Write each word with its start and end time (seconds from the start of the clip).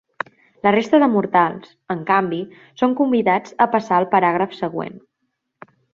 La 0.67 0.71
resta 0.75 0.99
de 1.03 1.09
mortals, 1.15 1.75
en 1.95 2.01
canvi, 2.07 2.41
són 2.83 2.95
convidats 3.03 3.57
a 3.67 3.69
passar 3.77 3.99
al 4.01 4.09
paràgraf 4.15 4.57
següent. 4.63 4.99